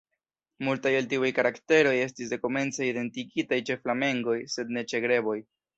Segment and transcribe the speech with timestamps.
[0.67, 5.43] Multaj el tiuj karakteroj estis dekomence identigitaj ĉe flamengoj, sed ne ĉe greboj.